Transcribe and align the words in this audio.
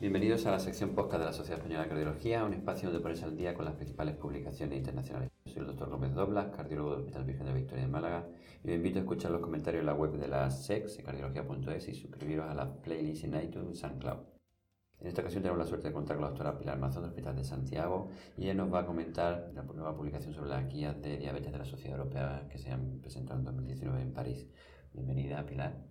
Bienvenidos 0.00 0.46
a 0.46 0.52
la 0.52 0.58
sección 0.58 0.94
podcast 0.94 1.18
de 1.18 1.26
la 1.26 1.32
Sociedad 1.34 1.58
Española 1.58 1.82
de 1.82 1.90
Cardiología, 1.90 2.42
un 2.42 2.54
espacio 2.54 2.88
donde 2.88 3.02
ponerse 3.02 3.26
al 3.26 3.36
día 3.36 3.52
con 3.52 3.66
las 3.66 3.74
principales 3.74 4.16
publicaciones 4.16 4.78
internacionales. 4.78 5.30
Soy 5.44 5.58
el 5.58 5.66
doctor 5.66 5.90
Gómez 5.90 6.14
Doblas, 6.14 6.56
cardiólogo 6.56 6.92
del 6.92 7.00
Hospital 7.00 7.24
Virgen 7.26 7.44
de 7.44 7.52
Victoria 7.52 7.84
de 7.84 7.90
Málaga, 7.90 8.26
y 8.64 8.70
os 8.70 8.76
invito 8.76 8.98
a 8.98 9.02
escuchar 9.02 9.30
los 9.30 9.42
comentarios 9.42 9.80
en 9.80 9.86
la 9.86 9.92
web 9.92 10.12
de 10.12 10.26
la 10.26 10.50
SEX, 10.50 10.96
cardiología.es, 11.04 11.88
y 11.88 11.94
suscribiros 11.94 12.48
a 12.48 12.54
la 12.54 12.80
playlist 12.80 13.24
en 13.24 13.42
iTunes 13.42 13.76
y 13.76 13.78
SoundCloud. 13.78 14.20
En 15.00 15.06
esta 15.06 15.20
ocasión 15.20 15.42
tenemos 15.42 15.58
la 15.58 15.68
suerte 15.68 15.88
de 15.88 15.92
contar 15.92 16.16
con 16.16 16.22
la 16.22 16.30
doctora 16.30 16.56
Pilar 16.56 16.78
Mazón 16.78 17.02
del 17.02 17.10
Hospital 17.10 17.36
de 17.36 17.44
Santiago 17.44 18.08
y 18.38 18.44
ella 18.44 18.54
nos 18.54 18.72
va 18.72 18.80
a 18.80 18.86
comentar 18.86 19.50
la 19.54 19.64
nueva 19.64 19.94
publicación 19.94 20.32
sobre 20.32 20.48
las 20.48 20.66
guías 20.66 20.98
de 21.02 21.18
diabetes 21.18 21.52
de 21.52 21.58
la 21.58 21.66
Sociedad 21.66 21.98
Europea 21.98 22.48
que 22.50 22.56
se 22.56 22.70
han 22.70 23.00
presentado 23.02 23.38
en 23.40 23.44
2019 23.44 24.00
en 24.00 24.14
París. 24.14 24.48
Bienvenida, 24.94 25.44
Pilar. 25.44 25.89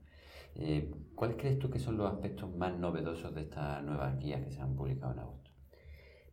Eh, 0.55 0.91
¿Cuáles 1.15 1.37
crees 1.37 1.59
tú 1.59 1.69
que 1.69 1.79
son 1.79 1.97
los 1.97 2.11
aspectos 2.11 2.55
más 2.55 2.77
novedosos 2.77 3.33
de 3.35 3.41
estas 3.41 3.83
nuevas 3.83 4.17
guías 4.19 4.41
que 4.41 4.51
se 4.51 4.61
han 4.61 4.75
publicado 4.75 5.13
en 5.13 5.19
agosto? 5.19 5.51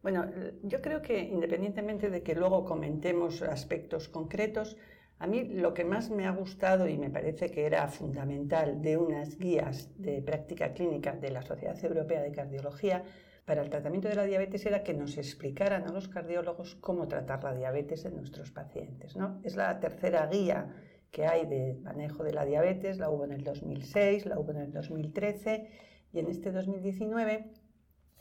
Bueno, 0.02 0.26
yo 0.62 0.80
creo 0.80 1.02
que 1.02 1.18
independientemente 1.20 2.10
de 2.10 2.22
que 2.22 2.34
luego 2.36 2.64
comentemos 2.64 3.42
aspectos 3.42 4.08
concretos, 4.08 4.76
a 5.18 5.26
mí 5.26 5.44
lo 5.44 5.74
que 5.74 5.84
más 5.84 6.10
me 6.10 6.26
ha 6.26 6.30
gustado 6.30 6.86
y 6.86 6.98
me 6.98 7.10
parece 7.10 7.50
que 7.50 7.66
era 7.66 7.88
fundamental 7.88 8.82
de 8.82 8.96
unas 8.98 9.38
guías 9.38 9.90
de 9.96 10.22
práctica 10.22 10.74
clínica 10.74 11.12
de 11.12 11.30
la 11.30 11.42
Sociedad 11.42 11.82
Europea 11.84 12.22
de 12.22 12.32
Cardiología 12.32 13.02
para 13.46 13.62
el 13.62 13.70
tratamiento 13.70 14.08
de 14.08 14.16
la 14.16 14.24
diabetes 14.24 14.66
era 14.66 14.82
que 14.82 14.92
nos 14.92 15.16
explicaran 15.16 15.84
a 15.84 15.92
los 15.92 16.08
cardiólogos 16.08 16.74
cómo 16.76 17.08
tratar 17.08 17.42
la 17.44 17.54
diabetes 17.54 18.04
en 18.04 18.16
nuestros 18.16 18.50
pacientes. 18.50 19.16
¿no? 19.16 19.40
Es 19.42 19.56
la 19.56 19.80
tercera 19.80 20.26
guía 20.26 20.68
que 21.16 21.26
hay 21.26 21.46
de 21.46 21.78
manejo 21.82 22.24
de 22.24 22.34
la 22.34 22.44
diabetes, 22.44 22.98
la 22.98 23.08
hubo 23.08 23.24
en 23.24 23.32
el 23.32 23.42
2006, 23.42 24.26
la 24.26 24.38
hubo 24.38 24.50
en 24.50 24.58
el 24.58 24.70
2013 24.70 25.70
y 26.12 26.18
en 26.18 26.28
este 26.28 26.52
2019. 26.52 27.52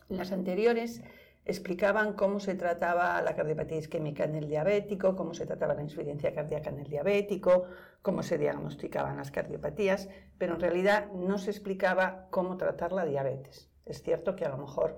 Las 0.07 0.31
anteriores 0.31 1.01
explicaban 1.43 2.13
cómo 2.13 2.39
se 2.39 2.55
trataba 2.55 3.21
la 3.21 3.35
cardiopatía 3.35 3.79
isquémica 3.79 4.23
en 4.23 4.35
el 4.35 4.47
diabético, 4.47 5.17
cómo 5.17 5.33
se 5.33 5.45
trataba 5.45 5.73
la 5.73 5.81
insuficiencia 5.81 6.33
cardíaca 6.33 6.69
en 6.69 6.79
el 6.79 6.89
diabético, 6.89 7.65
cómo 8.01 8.23
se 8.23 8.37
diagnosticaban 8.37 9.17
las 9.17 9.29
cardiopatías, 9.29 10.07
pero 10.37 10.53
en 10.53 10.61
realidad 10.61 11.11
no 11.11 11.37
se 11.37 11.51
explicaba 11.51 12.27
cómo 12.29 12.55
tratar 12.55 12.93
la 12.93 13.03
diabetes. 13.03 13.69
Es 13.85 14.03
cierto 14.03 14.37
que 14.37 14.45
a 14.45 14.49
lo 14.49 14.57
mejor 14.57 14.95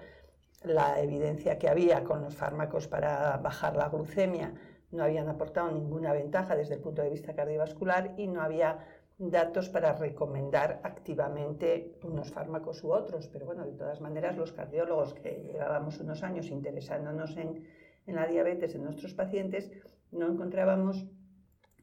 la 0.64 1.02
evidencia 1.02 1.58
que 1.58 1.68
había 1.68 2.04
con 2.04 2.22
los 2.22 2.36
fármacos 2.36 2.88
para 2.88 3.38
bajar 3.38 3.76
la 3.76 3.90
glucemia 3.90 4.54
no 4.92 5.04
habían 5.04 5.28
aportado 5.30 5.72
ninguna 5.72 6.14
ventaja 6.14 6.56
desde 6.56 6.76
el 6.76 6.82
punto 6.82 7.02
de 7.02 7.10
vista 7.10 7.36
cardiovascular 7.36 8.14
y 8.18 8.28
no 8.28 8.42
había 8.42 8.86
datos 9.18 9.70
para 9.70 9.94
recomendar 9.94 10.80
activamente 10.84 11.98
unos 12.04 12.32
fármacos 12.32 12.84
u 12.84 12.92
otros. 12.92 13.28
Pero 13.28 13.46
bueno, 13.46 13.66
de 13.66 13.74
todas 13.74 14.00
maneras, 14.00 14.38
los 14.38 14.52
cardiólogos 14.54 15.14
que 15.16 15.44
llevábamos 15.52 16.00
unos 16.00 16.24
años 16.24 16.48
interesándonos 16.48 17.36
en, 17.38 17.66
la 18.06 18.26
diabetes 18.26 18.74
en 18.76 18.84
nuestros 18.84 19.14
pacientes, 19.14 19.72
no 20.12 20.32
encontrábamos 20.32 21.06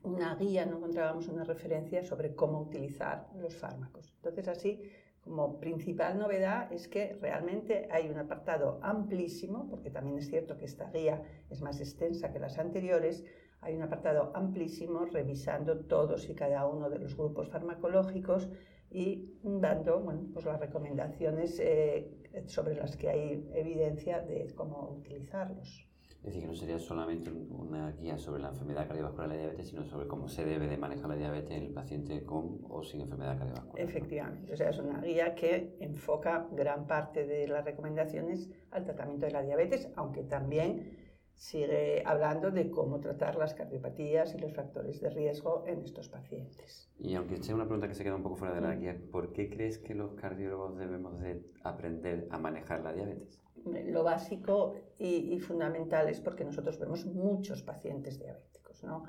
una 0.02 0.34
guía, 0.36 0.64
no 0.64 0.78
encontrábamos 0.78 1.28
una 1.28 1.44
referencia 1.44 2.02
sobre 2.02 2.34
cómo 2.34 2.60
utilizar 2.60 3.28
los 3.36 3.55
fármacos. 3.55 4.10
Entonces, 4.16 4.48
así 4.48 4.82
como 5.25 5.58
principal 5.58 6.19
novedad 6.19 6.70
es 6.70 6.86
que 6.86 7.17
realmente 7.20 7.89
hay 7.91 8.11
un 8.11 8.19
apartado 8.19 8.78
amplísimo, 8.83 9.66
porque 9.70 9.91
también 9.91 10.19
es 10.19 10.28
cierto 10.28 10.56
que 10.58 10.66
esta 10.66 10.91
guía 10.91 11.22
es 11.50 11.62
más 11.62 11.81
extensa 11.81 12.31
que 12.31 12.39
las 12.39 12.58
anteriores, 12.58 13.25
hay 13.62 13.75
un 13.75 13.83
apartado 13.83 14.31
amplísimo 14.34 15.06
revisando 15.06 15.78
todos 15.86 16.28
y 16.28 16.34
cada 16.34 16.66
uno 16.66 16.91
de 16.91 16.98
los 16.98 17.16
grupos 17.16 17.48
farmacológicos 17.48 18.50
y 18.91 19.39
dando 19.42 20.00
bueno, 20.00 20.28
pues 20.33 20.44
las 20.44 20.61
recomendaciones 20.61 21.59
eh, 21.59 22.11
sobre 22.47 22.75
las 22.75 22.94
que 22.97 23.09
hay 23.09 23.50
evidencia 23.54 24.21
de 24.21 24.53
cómo 24.54 24.91
utilizarlos. 24.91 25.88
Es 26.24 26.28
decir, 26.28 26.40
que 26.40 26.48
no 26.48 26.54
sería 26.54 26.78
solamente 26.78 27.30
una 27.30 27.92
guía 27.92 28.16
sobre 28.16 28.40
la 28.40 28.48
enfermedad 28.48 28.86
cardiovascular 28.86 29.28
de 29.28 29.34
la 29.34 29.42
diabetes, 29.42 29.68
sino 29.68 29.84
sobre 29.84 30.06
cómo 30.06 30.26
se 30.26 30.42
debe 30.46 30.66
de 30.66 30.78
manejar 30.78 31.10
la 31.10 31.16
diabetes 31.16 31.50
en 31.50 31.64
el 31.64 31.72
paciente 31.74 32.24
con 32.24 32.60
o 32.70 32.82
sin 32.82 33.02
enfermedad 33.02 33.36
cardiovascular. 33.36 33.86
Efectivamente, 33.86 34.54
o 34.54 34.56
sea, 34.56 34.70
es 34.70 34.78
una 34.78 35.02
guía 35.02 35.34
que 35.34 35.76
enfoca 35.80 36.48
gran 36.52 36.86
parte 36.86 37.26
de 37.26 37.46
las 37.46 37.66
recomendaciones 37.66 38.50
al 38.70 38.84
tratamiento 38.84 39.26
de 39.26 39.32
la 39.32 39.42
diabetes, 39.42 39.90
aunque 39.96 40.22
también 40.22 40.96
sigue 41.34 42.02
hablando 42.06 42.50
de 42.50 42.70
cómo 42.70 43.00
tratar 43.00 43.36
las 43.36 43.52
cardiopatías 43.52 44.34
y 44.34 44.38
los 44.38 44.54
factores 44.54 45.02
de 45.02 45.10
riesgo 45.10 45.64
en 45.66 45.82
estos 45.82 46.08
pacientes. 46.08 46.91
Y 46.98 47.16
aunque 47.16 47.36
sea 47.42 47.54
una 47.54 47.64
pregunta 47.64 47.86
que 47.86 47.94
se 47.94 48.02
queda 48.02 48.14
un 48.14 48.22
poco 48.22 48.36
fuera 48.36 48.54
de 48.54 48.62
la 48.62 48.74
mm. 48.74 48.80
guía, 48.80 48.98
¿por 49.12 49.34
qué 49.34 49.50
crees 49.50 49.78
que 49.78 49.94
los 49.94 50.14
cardiólogos 50.14 50.78
debemos 50.78 51.20
de 51.20 51.44
aprender 51.62 52.28
a 52.30 52.38
manejar 52.38 52.82
la 52.82 52.94
diabetes? 52.94 53.44
Lo 53.64 54.02
básico 54.02 54.75
y, 54.98 55.38
fundamental 55.41 56.08
es 56.08 56.20
porque 56.20 56.44
nosotros 56.44 56.78
vemos 56.78 57.06
muchos 57.06 57.62
pacientes 57.62 58.19
diabéticos. 58.19 58.82
¿no? 58.84 59.04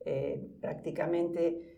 Eh, 0.00 0.56
prácticamente 0.60 1.74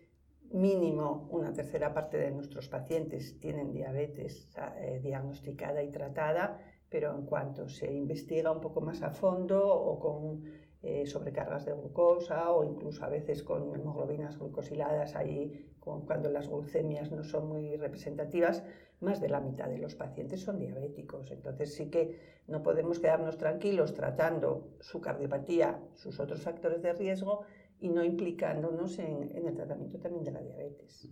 mínimo 0.51 1.27
una 1.31 1.51
tercera 1.51 1.93
parte 1.93 2.17
de 2.17 2.31
nuestros 2.31 2.69
pacientes 2.69 3.39
tienen 3.39 3.71
diabetes 3.71 4.49
eh, 4.77 4.99
diagnosticada 5.03 5.83
y 5.83 5.91
tratada, 5.91 6.59
pero 6.89 7.13
en 7.13 7.25
cuanto 7.25 7.67
se 7.67 7.91
investiga 7.93 8.51
un 8.51 8.61
poco 8.61 8.81
más 8.81 9.01
a 9.01 9.11
fondo 9.11 9.67
o 9.67 9.99
con 9.99 10.43
eh, 10.83 11.05
sobrecargas 11.05 11.65
de 11.65 11.73
glucosa 11.73 12.51
o 12.51 12.63
incluso 12.63 13.03
a 13.03 13.09
veces 13.09 13.43
con 13.43 13.73
hemoglobinas 13.73 14.37
glucosiladas 14.37 15.15
ahí 15.15 15.67
cuando 16.05 16.29
las 16.29 16.49
glucemias 16.49 17.11
no 17.11 17.23
son 17.23 17.47
muy 17.47 17.77
representativas, 17.77 18.63
más 18.99 19.21
de 19.21 19.29
la 19.29 19.39
mitad 19.39 19.69
de 19.69 19.77
los 19.77 19.95
pacientes 19.95 20.41
son 20.41 20.59
diabéticos. 20.59 21.31
Entonces 21.31 21.75
sí 21.75 21.89
que 21.89 22.19
no 22.47 22.63
podemos 22.63 22.99
quedarnos 22.99 23.37
tranquilos 23.37 23.93
tratando 23.93 24.75
su 24.79 24.99
cardiopatía, 24.99 25.81
sus 25.95 26.19
otros 26.19 26.41
factores 26.41 26.81
de 26.81 26.93
riesgo 26.93 27.43
y 27.79 27.89
no 27.89 28.03
implicándonos 28.03 28.99
en, 28.99 29.47
el 29.47 29.55
tratamiento 29.55 29.99
también 29.99 30.23
de 30.23 30.31
la 30.31 30.41
diabetes. 30.41 31.07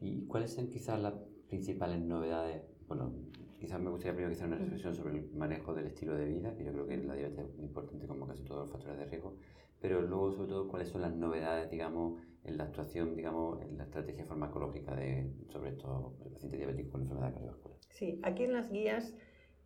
¿Y 0.00 0.26
cuáles 0.26 0.52
son 0.52 0.68
quizás 0.68 1.00
las 1.00 1.14
principales 1.48 2.00
novedades? 2.00 2.62
Bueno, 2.86 3.14
quizás 3.58 3.80
me 3.80 3.90
gustaría 3.90 4.14
primero 4.14 4.32
hacer 4.32 4.46
una 4.46 4.56
reflexión 4.56 4.94
sobre 4.94 5.18
el 5.18 5.30
manejo 5.32 5.74
del 5.74 5.86
estilo 5.86 6.14
de 6.14 6.26
vida, 6.26 6.54
que 6.56 6.64
yo 6.64 6.72
creo 6.72 6.86
que 6.86 6.96
la 6.96 7.14
diabetes 7.14 7.46
es 7.46 7.56
muy 7.56 7.66
importante 7.66 8.06
como 8.06 8.26
casi 8.26 8.42
todos 8.44 8.62
los 8.62 8.70
factores 8.70 8.98
de 8.98 9.04
riesgo, 9.06 9.36
pero 9.80 10.00
luego 10.02 10.32
sobre 10.32 10.48
todo 10.48 10.68
cuáles 10.68 10.88
son 10.88 11.02
las 11.02 11.14
novedades, 11.14 11.70
digamos, 11.70 12.20
en 12.44 12.56
la 12.56 12.64
actuación, 12.64 13.16
digamos, 13.16 13.60
en 13.62 13.76
la 13.76 13.84
estrategia 13.84 14.24
farmacológica 14.24 14.94
de, 14.94 15.30
sobre 15.48 15.70
estos 15.70 16.14
pacientes 16.32 16.58
diabéticos 16.58 16.92
con 16.92 17.02
enfermedad 17.02 17.32
cardiovascular. 17.32 17.78
Sí, 17.90 18.20
aquí 18.22 18.44
en 18.44 18.52
las 18.52 18.70
guías 18.70 19.14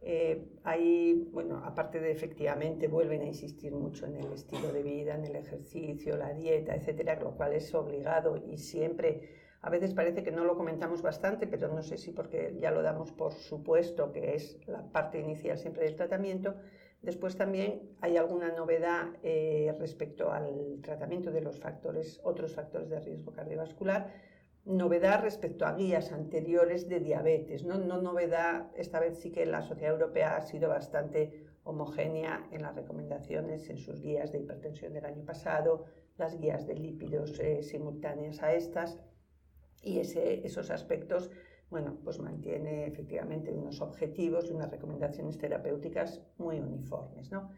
eh, 0.01 0.49
hay, 0.65 1.29
bueno, 1.33 1.63
aparte 1.65 2.01
de 2.01 2.11
efectivamente 2.11 2.89
vuelven 2.89 3.23
a 3.23 3.27
insistir 3.27 3.73
mucho 3.73 4.07
en 4.07 4.17
el 4.17 4.33
estilo 4.33 4.73
de 4.73 4.83
vida, 4.83 5.15
en 5.15 5.25
el 5.25 5.37
ejercicio, 5.37 6.17
la 6.17 6.33
dieta, 6.33 6.75
etcétera, 6.75 7.21
lo 7.21 7.37
cual 7.37 7.53
es 7.53 7.73
obligado 7.75 8.37
y 8.37 8.57
siempre, 8.57 9.42
a 9.63 9.71
veces 9.71 9.95
parece 9.95 10.23
que 10.23 10.33
no 10.33 10.45
lo 10.45 10.57
comentamos 10.57 11.01
bastante, 11.01 11.47
pero 11.47 11.69
no 11.69 11.83
sé 11.83 11.97
si 11.97 12.11
porque 12.11 12.57
ya 12.61 12.71
lo 12.71 12.83
damos 12.83 13.13
por 13.13 13.33
supuesto 13.33 14.13
que 14.13 14.35
es 14.35 14.59
la 14.67 14.83
parte 14.93 15.19
inicial 15.19 15.57
siempre 15.57 15.85
del 15.85 15.97
tratamiento, 15.97 16.57
Después 17.03 17.37
también 17.37 17.97
hay 18.01 18.17
alguna 18.17 18.53
novedad 18.53 19.09
eh, 19.25 19.75
respecto 19.81 20.31
al 20.31 20.79
tratamiento 20.83 21.33
de 21.33 21.41
los 21.41 21.59
factores, 21.59 22.21
otros 22.23 22.55
factores 22.55 22.89
de 22.91 23.01
riesgo 23.01 23.33
cardiovascular. 23.33 24.07
Novedad 24.65 25.21
respecto 25.21 25.67
a 25.67 25.75
guías 25.75 26.13
anteriores 26.13 26.89
de 26.89 27.01
diabetes. 27.01 27.65
¿no? 27.65 27.79
no 27.79 28.01
novedad, 28.01 28.71
esta 28.77 29.01
vez 29.01 29.19
sí 29.19 29.33
que 29.33 29.45
la 29.47 29.63
Sociedad 29.63 29.95
Europea 29.95 30.37
ha 30.37 30.43
sido 30.43 30.69
bastante 30.69 31.45
homogénea 31.65 32.47
en 32.53 32.63
las 32.63 32.77
recomendaciones, 32.77 33.69
en 33.69 33.79
sus 33.79 34.01
guías 34.01 34.31
de 34.31 34.39
hipertensión 34.39 34.93
del 34.93 35.05
año 35.05 35.25
pasado, 35.25 35.87
las 36.19 36.39
guías 36.39 36.69
de 36.69 36.75
lípidos 36.75 37.37
eh, 37.41 37.65
simultáneas 37.65 38.41
a 38.45 38.55
estas 38.55 39.01
y 39.83 39.99
ese, 39.99 40.47
esos 40.47 40.71
aspectos 40.71 41.31
bueno, 41.73 41.97
pues 42.05 42.19
mantiene 42.19 42.87
efectivamente 42.87 43.51
unos 43.51 43.81
objetivos 43.81 44.51
y 44.51 44.53
unas 44.53 44.71
recomendaciones 44.71 45.39
terapéuticas 45.39 46.21
muy 46.37 46.61
uniformes. 46.61 47.33
¿no? 47.33 47.51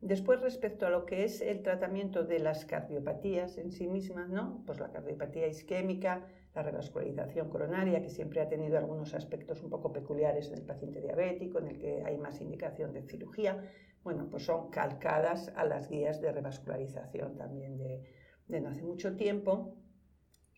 Después, 0.00 0.40
respecto 0.40 0.84
a 0.84 0.90
lo 0.90 1.06
que 1.06 1.22
es 1.22 1.40
el 1.40 1.62
tratamiento 1.62 2.24
de 2.24 2.40
las 2.40 2.64
cardiopatías 2.64 3.58
en 3.58 3.70
sí 3.70 3.86
mismas, 3.86 4.28
¿no? 4.30 4.64
pues 4.66 4.80
la 4.80 4.90
cardiopatía 4.90 5.46
isquémica, 5.46 6.26
la 6.56 6.64
revascularización 6.64 7.48
coronaria, 7.50 8.02
que 8.02 8.10
siempre 8.10 8.40
ha 8.40 8.48
tenido 8.48 8.78
algunos 8.78 9.14
aspectos 9.14 9.62
un 9.62 9.70
poco 9.70 9.92
peculiares 9.92 10.48
en 10.48 10.54
el 10.54 10.62
paciente 10.62 11.00
diabético, 11.00 11.60
en 11.60 11.68
el 11.68 11.78
que 11.78 12.02
hay 12.04 12.18
más 12.18 12.40
indicación 12.40 12.92
de 12.92 13.02
cirugía, 13.02 13.62
bueno, 14.02 14.26
pues 14.28 14.42
son 14.42 14.70
calcadas 14.70 15.52
a 15.54 15.64
las 15.64 15.88
guías 15.88 16.20
de 16.20 16.32
revascularización 16.32 17.36
también 17.36 17.78
de, 17.78 18.02
de 18.48 18.60
no 18.60 18.70
hace 18.70 18.82
mucho 18.82 19.14
tiempo 19.14 19.76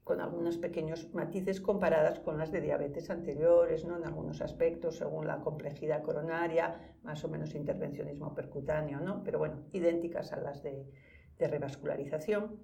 con 0.05 0.21
algunos 0.21 0.59
pequeños 0.59 1.13
matices 1.15 1.63
comparadas 1.63 2.21
con 2.21 2.37
las 2.37 2.53
de 2.53 2.61
diabetes 2.61 3.09
anteriores, 3.09 3.87
¿no? 3.87 3.97
en 3.97 4.05
algunos 4.05 4.43
aspectos, 4.43 4.99
según 4.99 5.27
la 5.27 5.41
complejidad 5.41 6.03
coronaria, 6.03 6.95
más 7.03 7.25
o 7.25 7.29
menos 7.29 7.55
intervencionismo 7.55 8.35
percutáneo, 8.35 9.01
¿no? 9.01 9.23
pero 9.25 9.39
bueno, 9.39 9.63
idénticas 9.73 10.33
a 10.33 10.41
las 10.41 10.63
de, 10.63 10.87
revascularización. 11.39 12.61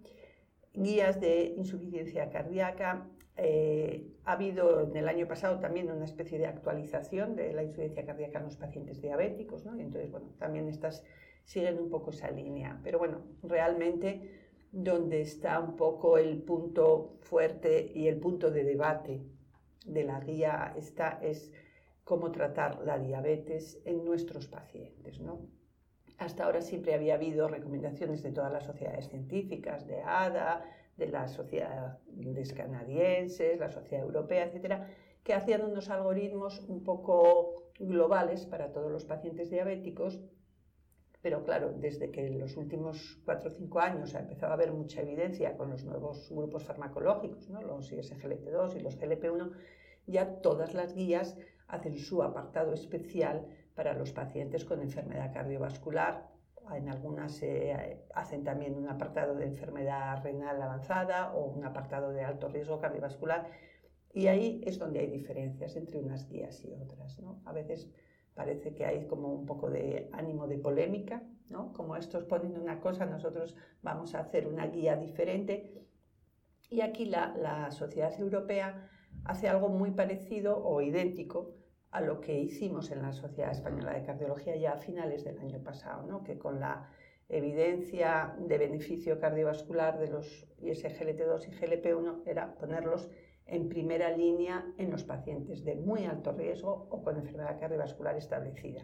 guías 0.72 1.20
de 1.20 1.54
insuficiencia 1.56 2.30
cardíaca. 2.30 3.08
Eh, 3.36 4.06
ha 4.24 4.32
habido 4.32 4.82
en 4.82 4.96
el 4.96 5.08
año 5.08 5.26
pasado 5.26 5.58
también 5.60 5.90
una 5.90 6.04
especie 6.04 6.38
de 6.38 6.46
actualización 6.46 7.36
de 7.36 7.52
la 7.52 7.62
insuficiencia 7.62 8.04
cardíaca 8.04 8.38
en 8.38 8.44
los 8.44 8.56
pacientes 8.56 9.00
diabéticos, 9.00 9.64
¿no? 9.64 9.76
Y 9.76 9.80
entonces, 9.80 10.10
bueno, 10.10 10.28
también 10.38 10.68
estas 10.68 11.04
siguen 11.44 11.78
un 11.78 11.90
poco 11.90 12.10
esa 12.10 12.30
línea. 12.30 12.80
Pero 12.84 12.98
bueno, 12.98 13.22
realmente 13.42 14.39
donde 14.72 15.20
está 15.20 15.58
un 15.60 15.76
poco 15.76 16.18
el 16.18 16.42
punto 16.42 17.18
fuerte 17.20 17.90
y 17.94 18.08
el 18.08 18.18
punto 18.18 18.50
de 18.50 18.64
debate 18.64 19.20
de 19.84 20.04
la 20.04 20.20
guía 20.20 20.74
está 20.76 21.18
es 21.22 21.52
cómo 22.04 22.30
tratar 22.30 22.82
la 22.84 22.98
diabetes 22.98 23.80
en 23.84 24.04
nuestros 24.04 24.46
pacientes, 24.46 25.20
¿no? 25.20 25.40
Hasta 26.18 26.44
ahora 26.44 26.60
siempre 26.60 26.94
había 26.94 27.14
habido 27.14 27.48
recomendaciones 27.48 28.22
de 28.22 28.32
todas 28.32 28.52
las 28.52 28.64
sociedades 28.64 29.08
científicas, 29.08 29.86
de 29.86 30.02
ADA, 30.02 30.64
de 30.96 31.08
la 31.08 31.28
sociedad 31.28 31.98
canadienses, 32.54 33.58
la 33.58 33.70
sociedad 33.70 34.04
europea, 34.04 34.44
etcétera, 34.44 34.88
que 35.24 35.34
hacían 35.34 35.64
unos 35.64 35.88
algoritmos 35.88 36.60
un 36.68 36.84
poco 36.84 37.70
globales 37.78 38.44
para 38.46 38.72
todos 38.72 38.92
los 38.92 39.04
pacientes 39.04 39.50
diabéticos. 39.50 40.20
Pero 41.22 41.44
claro, 41.44 41.72
desde 41.76 42.10
que 42.10 42.26
en 42.26 42.38
los 42.38 42.56
últimos 42.56 43.20
4 43.24 43.50
o 43.50 43.52
5 43.52 43.80
años 43.80 44.14
ha 44.14 44.20
empezado 44.20 44.52
a 44.52 44.54
haber 44.54 44.72
mucha 44.72 45.02
evidencia 45.02 45.56
con 45.56 45.70
los 45.70 45.84
nuevos 45.84 46.30
grupos 46.30 46.64
farmacológicos, 46.64 47.50
¿no? 47.50 47.60
los 47.60 47.92
ISGLT2 47.92 48.76
y 48.76 48.80
los 48.80 48.98
GLP1, 48.98 49.52
ya 50.06 50.40
todas 50.40 50.74
las 50.74 50.94
guías 50.94 51.36
hacen 51.68 51.98
su 51.98 52.22
apartado 52.22 52.72
especial 52.72 53.46
para 53.74 53.92
los 53.94 54.12
pacientes 54.12 54.64
con 54.64 54.80
enfermedad 54.80 55.32
cardiovascular. 55.32 56.28
En 56.74 56.88
algunas 56.88 57.42
eh, 57.42 58.04
hacen 58.14 58.44
también 58.44 58.76
un 58.76 58.88
apartado 58.88 59.34
de 59.34 59.44
enfermedad 59.44 60.22
renal 60.22 60.60
avanzada 60.62 61.34
o 61.34 61.46
un 61.46 61.64
apartado 61.64 62.12
de 62.12 62.22
alto 62.22 62.48
riesgo 62.48 62.80
cardiovascular. 62.80 63.46
Y 64.12 64.26
ahí 64.26 64.62
es 64.64 64.78
donde 64.78 65.00
hay 65.00 65.10
diferencias 65.10 65.76
entre 65.76 65.98
unas 65.98 66.28
guías 66.28 66.64
y 66.64 66.72
otras. 66.72 67.18
¿no? 67.20 67.40
A 67.44 67.52
veces 67.52 67.88
parece 68.34 68.74
que 68.74 68.84
hay 68.84 69.06
como 69.06 69.32
un 69.32 69.46
poco 69.46 69.70
de 69.70 70.08
ánimo 70.12 70.46
de 70.46 70.58
polémica, 70.58 71.22
¿no? 71.48 71.72
como 71.72 71.96
estos 71.96 72.24
ponen 72.24 72.56
una 72.56 72.80
cosa, 72.80 73.06
nosotros 73.06 73.56
vamos 73.82 74.14
a 74.14 74.20
hacer 74.20 74.46
una 74.46 74.66
guía 74.66 74.96
diferente. 74.96 75.74
Y 76.70 76.82
aquí 76.82 77.06
la, 77.06 77.34
la 77.36 77.70
Sociedad 77.72 78.12
Europea 78.18 78.88
hace 79.24 79.48
algo 79.48 79.68
muy 79.68 79.90
parecido 79.90 80.62
o 80.64 80.80
idéntico 80.80 81.56
a 81.90 82.00
lo 82.00 82.20
que 82.20 82.38
hicimos 82.38 82.90
en 82.90 83.02
la 83.02 83.12
Sociedad 83.12 83.50
Española 83.50 83.92
de 83.92 84.04
Cardiología 84.04 84.54
ya 84.56 84.72
a 84.72 84.78
finales 84.78 85.24
del 85.24 85.38
año 85.38 85.62
pasado, 85.62 86.06
¿no? 86.06 86.22
que 86.22 86.38
con 86.38 86.60
la 86.60 86.88
evidencia 87.28 88.34
de 88.38 88.58
beneficio 88.58 89.20
cardiovascular 89.20 89.98
de 89.98 90.08
los 90.08 90.46
ISGLT2 90.60 91.48
y 91.48 91.50
GLP1 91.52 92.22
era 92.26 92.54
ponerlos 92.54 93.08
en 93.50 93.68
primera 93.68 94.10
línea 94.16 94.64
en 94.78 94.90
los 94.90 95.04
pacientes 95.04 95.64
de 95.64 95.74
muy 95.74 96.06
alto 96.06 96.32
riesgo 96.32 96.86
o 96.90 97.02
con 97.02 97.16
enfermedad 97.16 97.58
cardiovascular 97.58 98.16
establecida. 98.16 98.82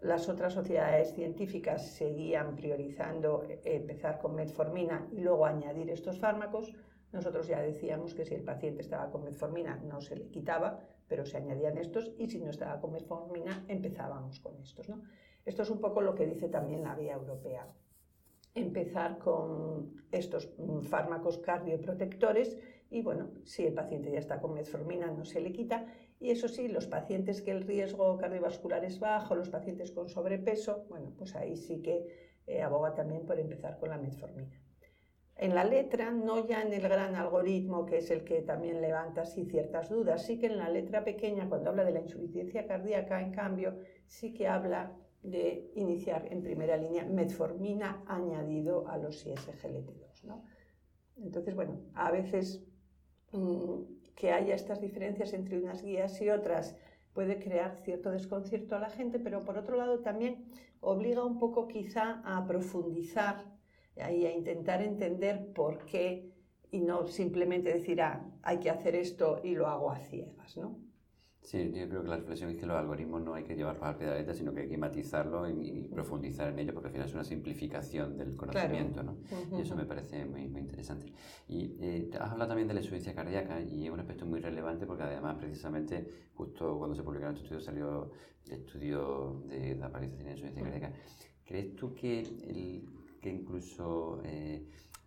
Las 0.00 0.28
otras 0.28 0.52
sociedades 0.52 1.14
científicas 1.14 1.86
seguían 1.92 2.56
priorizando 2.56 3.42
eh, 3.48 3.60
empezar 3.64 4.18
con 4.18 4.34
metformina 4.34 5.08
y 5.12 5.20
luego 5.20 5.46
añadir 5.46 5.90
estos 5.90 6.18
fármacos. 6.18 6.72
Nosotros 7.12 7.46
ya 7.46 7.60
decíamos 7.60 8.14
que 8.14 8.24
si 8.24 8.34
el 8.34 8.42
paciente 8.42 8.82
estaba 8.82 9.10
con 9.10 9.24
metformina 9.24 9.76
no 9.76 10.00
se 10.00 10.16
le 10.16 10.28
quitaba, 10.28 10.80
pero 11.08 11.24
se 11.24 11.38
añadían 11.38 11.78
estos 11.78 12.12
y 12.18 12.28
si 12.28 12.38
no 12.38 12.50
estaba 12.50 12.80
con 12.80 12.92
metformina 12.92 13.64
empezábamos 13.68 14.40
con 14.40 14.60
estos. 14.60 14.88
¿no? 14.88 15.02
Esto 15.44 15.62
es 15.62 15.70
un 15.70 15.80
poco 15.80 16.00
lo 16.00 16.14
que 16.14 16.26
dice 16.26 16.48
también 16.48 16.82
la 16.82 16.94
vía 16.94 17.14
europea. 17.14 17.66
Empezar 18.54 19.18
con 19.18 20.04
estos 20.12 20.52
mm, 20.58 20.80
fármacos 20.82 21.38
cardioprotectores 21.38 22.58
y 22.90 23.02
bueno, 23.02 23.30
si 23.44 23.66
el 23.66 23.74
paciente 23.74 24.10
ya 24.10 24.18
está 24.18 24.40
con 24.40 24.54
metformina 24.54 25.06
no 25.10 25.24
se 25.24 25.40
le 25.40 25.52
quita 25.52 25.86
y 26.20 26.30
eso 26.30 26.48
sí, 26.48 26.68
los 26.68 26.86
pacientes 26.86 27.42
que 27.42 27.50
el 27.50 27.62
riesgo 27.62 28.16
cardiovascular 28.16 28.84
es 28.84 29.00
bajo, 29.00 29.34
los 29.34 29.48
pacientes 29.48 29.90
con 29.90 30.08
sobrepeso, 30.08 30.86
bueno, 30.88 31.12
pues 31.16 31.34
ahí 31.34 31.56
sí 31.56 31.82
que 31.82 32.06
eh, 32.46 32.62
aboga 32.62 32.94
también 32.94 33.26
por 33.26 33.38
empezar 33.38 33.78
con 33.78 33.90
la 33.90 33.98
metformina 33.98 34.60
en 35.36 35.54
la 35.54 35.64
letra, 35.64 36.10
no 36.10 36.46
ya 36.46 36.62
en 36.62 36.72
el 36.72 36.82
gran 36.82 37.16
algoritmo, 37.16 37.86
que 37.86 37.98
es 37.98 38.10
el 38.10 38.24
que 38.24 38.42
también 38.42 38.80
levanta 38.80 39.22
así 39.22 39.44
ciertas 39.44 39.88
dudas, 39.88 40.24
sí 40.24 40.38
que 40.38 40.46
en 40.46 40.58
la 40.58 40.68
letra 40.68 41.02
pequeña, 41.02 41.48
cuando 41.48 41.70
habla 41.70 41.84
de 41.84 41.92
la 41.92 42.00
insuficiencia 42.00 42.66
cardíaca, 42.66 43.20
en 43.20 43.32
cambio, 43.32 43.78
sí 44.06 44.32
que 44.32 44.46
habla 44.46 44.96
de 45.22 45.72
iniciar 45.74 46.28
en 46.30 46.42
primera 46.42 46.76
línea 46.76 47.04
metformina 47.04 48.04
añadido 48.06 48.86
a 48.88 48.98
los 48.98 49.26
ISGLT2. 49.26 50.24
¿no? 50.24 50.44
Entonces, 51.16 51.54
bueno, 51.54 51.80
a 51.94 52.12
veces 52.12 52.62
que 54.14 54.32
haya 54.32 54.54
estas 54.54 54.80
diferencias 54.80 55.32
entre 55.32 55.58
unas 55.58 55.82
guías 55.82 56.20
y 56.20 56.30
otras 56.30 56.76
puede 57.12 57.38
crear 57.38 57.76
cierto 57.84 58.10
desconcierto 58.10 58.76
a 58.76 58.80
la 58.80 58.90
gente, 58.90 59.18
pero 59.18 59.44
por 59.44 59.56
otro 59.58 59.76
lado 59.76 60.00
también 60.00 60.46
obliga 60.80 61.24
un 61.24 61.38
poco 61.38 61.68
quizá 61.68 62.20
a 62.24 62.46
profundizar 62.46 63.44
ahí 64.00 64.26
a 64.26 64.32
intentar 64.32 64.82
entender 64.82 65.52
por 65.52 65.84
qué 65.86 66.32
y 66.70 66.80
no 66.80 67.06
simplemente 67.06 67.72
decir, 67.72 68.02
ah, 68.02 68.28
hay 68.42 68.58
que 68.58 68.70
hacer 68.70 68.96
esto 68.96 69.40
y 69.44 69.54
lo 69.54 69.68
hago 69.68 69.90
a 69.90 69.98
ciegas, 69.98 70.56
¿no? 70.56 70.76
Sí, 71.44 71.70
yo 71.74 71.88
creo 71.88 72.02
que 72.02 72.08
la 72.08 72.16
reflexión 72.16 72.50
es 72.50 72.56
que 72.56 72.64
los 72.66 72.76
algoritmos 72.76 73.22
no 73.22 73.34
hay 73.34 73.44
que 73.44 73.54
llevarlos 73.54 73.84
al 73.84 73.96
pie 73.96 74.06
de 74.06 74.12
la 74.12 74.18
letra, 74.18 74.34
sino 74.34 74.52
que 74.52 74.60
hay 74.60 74.68
que 74.68 74.78
matizarlo 74.78 75.48
y, 75.48 75.88
profundizar 75.92 76.48
en 76.48 76.58
ello, 76.58 76.72
porque 76.72 76.88
al 76.88 76.92
final 76.92 77.08
es 77.08 77.14
una 77.14 77.24
simplificación 77.24 78.16
del 78.16 78.34
conocimiento, 78.34 79.02
¿no? 79.02 79.18
Y 79.56 79.60
eso 79.60 79.76
me 79.76 79.84
parece 79.84 80.24
muy, 80.24 80.48
muy 80.48 80.62
interesante. 80.62 81.12
Y 81.46 81.76
eh, 81.80 82.10
has 82.18 82.32
hablado 82.32 82.48
también 82.48 82.66
de 82.66 82.74
la 82.74 82.80
insuficiencia 82.80 83.14
cardíaca 83.14 83.60
y 83.60 83.86
es 83.86 83.92
un 83.92 84.00
aspecto 84.00 84.24
muy 84.24 84.40
relevante 84.40 84.86
porque 84.86 85.02
además 85.02 85.36
precisamente 85.36 86.08
justo 86.34 86.78
cuando 86.78 86.96
se 86.96 87.02
publicaron 87.02 87.34
estos 87.34 87.44
estudios 87.44 87.64
salió 87.64 88.10
el 88.46 88.52
estudio 88.52 89.42
de 89.46 89.76
la 89.76 89.86
aparición 89.86 90.18
de 90.18 90.24
la 90.24 90.30
insuficiencia 90.30 90.62
cardíaca. 90.62 90.92
¿Crees 91.44 91.76
tú 91.76 91.94
que 91.94 92.20
el 92.20 92.88
que 93.24 93.30
incluso 93.30 94.20
eh, 94.22 94.62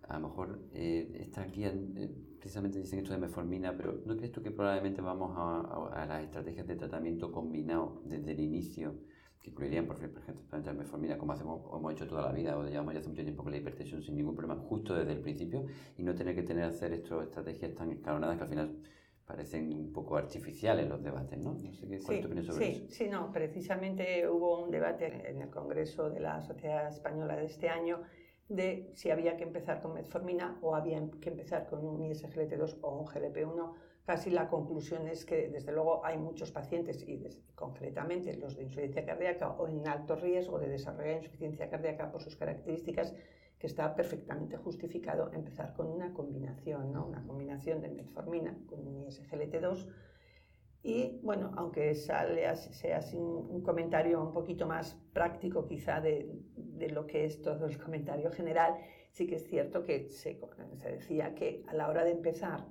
a 0.09 0.17
lo 0.17 0.29
mejor 0.29 0.59
eh, 0.73 1.19
estas 1.19 1.51
guías 1.51 1.75
eh, 1.95 2.09
precisamente 2.39 2.79
dicen 2.79 2.99
esto 2.99 3.13
de 3.13 3.19
metformina, 3.19 3.75
pero 3.75 4.01
¿no 4.05 4.15
crees 4.15 4.31
tú 4.31 4.41
que 4.41 4.51
probablemente 4.51 5.01
vamos 5.01 5.33
a, 5.35 6.05
las 6.05 6.23
estrategias 6.23 6.67
de 6.67 6.75
tratamiento 6.75 7.31
combinado 7.31 8.01
desde 8.05 8.31
el 8.31 8.39
inicio, 8.39 8.95
que 9.41 9.49
incluirían, 9.49 9.85
por 9.85 9.97
ejemplo, 9.97 10.21
la 10.51 10.73
metformina, 10.73 11.17
como 11.17 11.33
hacemos, 11.33 11.61
hemos 11.73 11.93
hecho 11.93 12.07
toda 12.07 12.23
la 12.23 12.31
vida, 12.31 12.57
o 12.57 12.63
llevamos 12.63 12.93
ya 12.93 12.99
hace 12.99 13.09
mucho 13.09 13.23
tiempo 13.23 13.43
con 13.43 13.51
la 13.51 13.57
hipertensión 13.57 14.01
sin 14.01 14.15
ningún 14.15 14.35
problema, 14.35 14.61
justo 14.61 14.95
desde 14.95 15.13
el 15.13 15.19
principio, 15.19 15.65
y 15.97 16.03
no 16.03 16.15
tener 16.15 16.35
que 16.35 16.43
tener 16.43 16.63
hacer 16.63 16.93
estas 16.93 17.23
estrategias 17.23 17.73
tan 17.75 17.91
escalonadas 17.91 18.37
que 18.37 18.43
al 18.43 18.49
final 18.49 18.77
parecen 19.25 19.73
un 19.73 19.91
poco 19.91 20.15
artificiales 20.15 20.87
los 20.87 21.03
debates, 21.03 21.37
¿no? 21.37 21.53
No 21.53 21.73
sé 21.73 21.87
qué, 21.87 21.99
¿cuál 21.99 22.15
sí, 22.15 22.21
tu 22.21 22.27
opinión 22.27 22.45
sobre 22.45 22.65
sí, 22.65 22.71
eso? 22.71 22.85
Sí, 22.89 23.09
no, 23.09 23.31
precisamente 23.31 24.27
hubo 24.29 24.63
un 24.63 24.71
debate 24.71 25.29
en 25.29 25.41
el 25.41 25.49
Congreso 25.49 26.09
de 26.09 26.21
la 26.21 26.41
Sociedad 26.41 26.87
Española 26.87 27.35
de 27.35 27.45
este 27.45 27.67
año 27.67 28.01
de 28.49 28.92
si 28.94 29.09
había 29.11 29.35
que 29.35 29.44
empezar 29.44 29.81
con 29.81 29.94
metformina 29.94 30.57
o 30.61 30.75
había 30.75 31.01
que 31.21 31.30
empezar 31.30 31.68
con 31.68 31.85
un 31.85 32.01
ISGLT2 32.01 32.77
o 32.81 32.99
un 32.99 33.06
GLP1. 33.06 33.73
Casi 34.06 34.30
la 34.30 34.47
conclusión 34.47 35.07
es 35.09 35.25
que, 35.25 35.49
desde 35.49 35.73
luego, 35.73 36.06
hay 36.06 36.18
muchos 36.18 36.51
pacientes, 36.51 37.04
y 37.06 37.21
concretamente 37.56 38.37
los 38.37 38.56
de 38.56 38.63
insuficiencia 38.63 39.06
cardíaca 39.06 39.49
o 39.49 39.68
en 39.68 39.85
alto 39.85 40.16
riesgo 40.16 40.59
de 40.59 40.69
desarrollar 40.69 41.18
insuficiencia 41.18 41.69
cardíaca 41.69 42.09
por 42.09 42.21
sus 42.21 42.37
características, 42.37 43.13
que 43.59 43.68
está 43.68 43.95
perfectamente 43.95 44.56
justificado 44.56 45.31
empezar 45.33 45.73
con 45.73 45.87
una 45.87 46.13
combinación, 46.13 46.94
¿no? 46.94 47.07
una 47.07 47.25
combinación 47.25 47.81
de 47.81 47.89
metformina 47.89 48.57
con 48.68 48.87
un 48.87 49.04
ISGLT2. 49.07 49.87
Y 50.87 51.19
bueno, 51.21 51.51
aunque 51.57 51.94
sale, 51.95 52.56
sea 52.56 52.99
así 52.99 53.17
un, 53.17 53.61
comentario 53.61 54.23
un 54.23 54.31
poquito 54.31 54.65
más 54.65 54.95
práctico 55.11 55.67
quizá 55.67 55.99
de, 55.99 56.31
de, 56.56 56.89
lo 56.91 57.06
que 57.06 57.25
es 57.25 57.41
todo 57.41 57.65
el 57.65 57.77
comentario 57.77 58.31
general, 58.31 58.77
sí 59.11 59.27
que 59.27 59.35
es 59.35 59.45
cierto 59.49 59.83
que 59.83 60.07
se, 60.07 60.39
se 60.77 60.89
decía 60.89 61.35
que 61.35 61.65
a 61.67 61.73
la 61.73 61.89
hora 61.89 62.06
de 62.06 62.11
empezar 62.11 62.65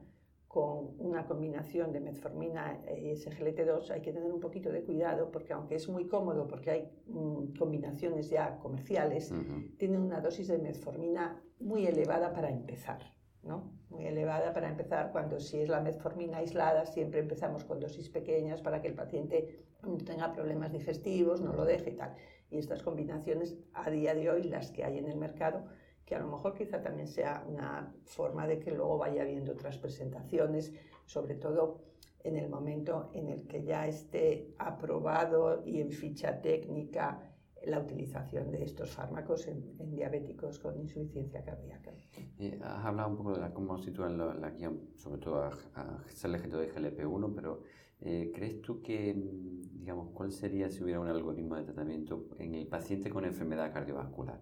con 0.48 0.94
una 0.98 1.26
combinación 1.26 1.92
de 1.92 2.00
metformina 2.00 2.80
y 2.88 3.10
SGLT2 3.10 3.90
hay 3.90 4.00
que 4.00 4.14
tener 4.14 4.32
un 4.32 4.40
poquito 4.40 4.72
de 4.72 4.82
cuidado 4.82 5.30
porque 5.30 5.52
aunque 5.52 5.74
es 5.74 5.86
muy 5.86 6.08
cómodo 6.08 6.48
porque 6.48 6.70
hay 6.70 6.90
mm, 7.08 7.58
combinaciones 7.58 8.30
ya 8.30 8.58
comerciales, 8.60 9.30
tiene 9.76 9.98
una 9.98 10.22
dosis 10.22 10.48
de 10.48 10.56
metformina 10.56 11.44
muy 11.60 11.86
elevada 11.86 12.32
para 12.32 12.48
empezar. 12.48 13.00
¿no? 13.42 13.75
Muy 13.96 14.08
elevada 14.08 14.52
para 14.52 14.68
empezar 14.68 15.10
cuando 15.10 15.40
si 15.40 15.58
es 15.58 15.70
la 15.70 15.80
metformina 15.80 16.38
aislada 16.38 16.84
siempre 16.84 17.20
empezamos 17.20 17.64
con 17.64 17.80
dosis 17.80 18.10
pequeñas 18.10 18.60
para 18.60 18.82
que 18.82 18.88
el 18.88 18.94
paciente 18.94 19.64
no 19.82 19.96
tenga 19.96 20.34
problemas 20.34 20.70
digestivos, 20.70 21.40
no 21.40 21.54
lo 21.54 21.64
deje 21.64 21.90
y 21.90 21.96
tal. 21.96 22.14
Y 22.50 22.58
estas 22.58 22.82
combinaciones 22.82 23.56
a 23.72 23.88
día 23.88 24.14
de 24.14 24.28
hoy, 24.28 24.42
las 24.42 24.70
que 24.70 24.84
hay 24.84 24.98
en 24.98 25.06
el 25.06 25.16
mercado, 25.16 25.64
que 26.04 26.14
a 26.14 26.18
lo 26.18 26.26
mejor 26.26 26.54
quizá 26.54 26.82
también 26.82 27.08
sea 27.08 27.42
una 27.48 27.94
forma 28.04 28.46
de 28.46 28.58
que 28.58 28.70
luego 28.70 28.98
vaya 28.98 29.24
viendo 29.24 29.52
otras 29.52 29.78
presentaciones, 29.78 30.74
sobre 31.06 31.34
todo 31.34 31.80
en 32.22 32.36
el 32.36 32.50
momento 32.50 33.08
en 33.14 33.28
el 33.28 33.46
que 33.46 33.64
ya 33.64 33.86
esté 33.86 34.54
aprobado 34.58 35.62
y 35.64 35.80
en 35.80 35.90
ficha 35.90 36.42
técnica 36.42 37.32
la 37.66 37.80
utilización 37.80 38.50
de 38.52 38.62
estos 38.62 38.90
fármacos 38.90 39.46
en, 39.48 39.90
diabéticos 39.90 40.58
con 40.60 40.78
insuficiencia 40.78 41.44
cardíaca. 41.44 41.92
Eh, 42.38 42.58
has 42.62 42.84
hablado 42.84 43.10
un 43.10 43.16
poco 43.16 43.38
de 43.38 43.52
cómo 43.52 43.78
sitúan 43.78 44.16
la, 44.16 44.34
la, 44.34 44.50
guía, 44.50 44.72
sobre 44.94 45.20
todo 45.20 45.42
a, 45.42 45.48
a 45.74 46.04
CLG2 46.08 46.68
y 46.68 46.70
GLP-1, 46.70 47.34
pero 47.34 47.62
eh, 48.00 48.30
¿crees 48.34 48.62
tú 48.62 48.80
que, 48.80 49.14
mm, 49.14 49.80
digamos, 49.80 50.10
cuál 50.12 50.30
sería 50.30 50.70
si 50.70 50.84
hubiera 50.84 51.00
un 51.00 51.08
algoritmo 51.08 51.56
de 51.56 51.64
tratamiento 51.64 52.28
en 52.38 52.54
el 52.54 52.66
paciente 52.68 53.10
con 53.10 53.24
enfermedad 53.24 53.72
cardiovascular? 53.72 54.40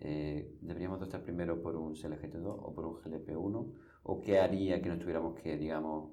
Eh, 0.00 0.56
¿Deberíamos 0.60 1.00
optar 1.00 1.22
primero 1.22 1.62
por 1.62 1.76
un 1.76 1.94
CLGT2 1.94 2.46
o 2.46 2.74
por 2.74 2.84
un 2.84 2.96
GLP-1? 2.96 3.72
¿O 4.02 4.20
qué 4.20 4.40
haría 4.40 4.82
que 4.82 4.88
no 4.88 4.98
tuviéramos 4.98 5.34
que, 5.40 5.56
digamos, 5.56 6.10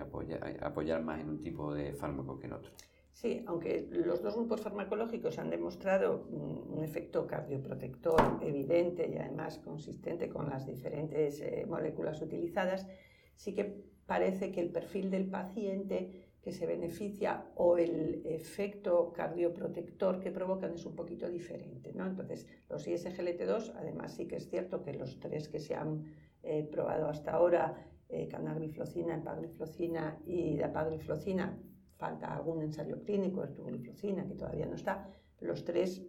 apoyar, 0.00 0.58
apoyar 0.62 1.02
más 1.02 1.20
en 1.20 1.28
un 1.30 1.42
tipo 1.42 1.72
de 1.74 1.94
fármaco 1.94 2.38
que 2.38 2.46
en 2.46 2.52
otro? 2.54 2.72
Sí, 3.16 3.42
aunque 3.46 3.88
los 3.90 4.20
dos 4.22 4.34
grupos 4.34 4.60
farmacológicos 4.60 5.38
han 5.38 5.48
demostrado 5.48 6.26
un 6.28 6.84
efecto 6.84 7.26
cardioprotector 7.26 8.20
evidente 8.42 9.08
y 9.08 9.16
además 9.16 9.56
consistente 9.56 10.28
con 10.28 10.50
las 10.50 10.66
diferentes 10.66 11.40
eh, 11.40 11.64
moléculas 11.66 12.20
utilizadas, 12.20 12.86
sí 13.34 13.54
que 13.54 13.86
parece 14.04 14.52
que 14.52 14.60
el 14.60 14.68
perfil 14.68 15.10
del 15.10 15.30
paciente 15.30 16.34
que 16.42 16.52
se 16.52 16.66
beneficia 16.66 17.46
o 17.54 17.78
el 17.78 18.20
efecto 18.26 19.14
cardioprotector 19.14 20.20
que 20.20 20.30
provocan 20.30 20.74
es 20.74 20.84
un 20.84 20.94
poquito 20.94 21.26
diferente. 21.30 21.94
¿no? 21.94 22.04
Entonces, 22.06 22.46
los 22.68 22.86
ISGLT2, 22.86 23.72
además 23.76 24.12
sí 24.12 24.28
que 24.28 24.36
es 24.36 24.50
cierto 24.50 24.82
que 24.82 24.92
los 24.92 25.18
tres 25.20 25.48
que 25.48 25.58
se 25.58 25.74
han 25.74 26.04
eh, 26.42 26.68
probado 26.70 27.08
hasta 27.08 27.30
ahora, 27.30 27.82
eh, 28.10 28.28
canagliflozina, 28.28 29.14
empagliflozina 29.14 30.18
y 30.26 30.58
dapagliflozina, 30.58 31.58
falta 31.96 32.34
algún 32.34 32.62
ensayo 32.62 33.02
clínico, 33.02 33.42
ertugliflozina, 33.42 34.26
que 34.26 34.34
todavía 34.34 34.66
no 34.66 34.74
está, 34.74 35.08
los 35.40 35.64
tres 35.64 36.02